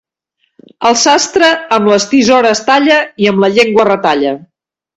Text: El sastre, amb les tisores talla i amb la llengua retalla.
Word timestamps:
El 0.89 0.97
sastre, 1.01 1.49
amb 1.77 1.91
les 1.93 2.09
tisores 2.15 2.63
talla 2.73 2.99
i 3.25 3.31
amb 3.35 3.45
la 3.47 3.53
llengua 3.59 3.89
retalla. 3.95 4.37